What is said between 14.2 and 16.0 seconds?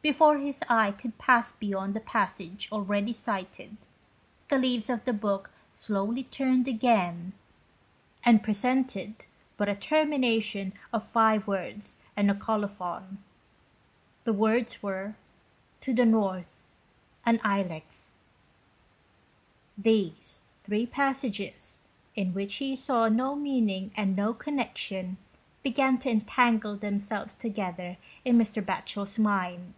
The words were, "to